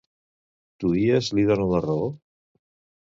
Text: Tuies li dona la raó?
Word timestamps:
Tuies 0.83 1.29
li 1.41 1.45
dona 1.51 1.69
la 1.75 1.85
raó? 1.89 2.11